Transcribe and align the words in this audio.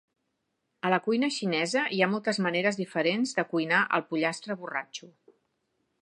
A 0.87 0.89
la 0.93 0.97
cuina 1.07 1.29
xinesa, 1.35 1.83
hi 1.97 2.01
ha 2.05 2.09
moltes 2.15 2.41
maneres 2.47 2.81
diferents 2.81 3.37
de 3.41 3.45
cuinar 3.53 3.83
el 3.99 4.07
pollastre 4.11 4.59
borratxo. 4.63 5.11